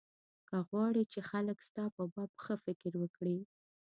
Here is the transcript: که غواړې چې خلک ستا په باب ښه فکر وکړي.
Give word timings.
که 0.47 0.55
غواړې 0.67 1.03
چې 1.11 1.19
خلک 1.29 1.57
ستا 1.67 1.85
په 1.95 2.03
باب 2.13 2.31
ښه 2.43 2.55
فکر 2.65 2.91
وکړي. 3.01 3.37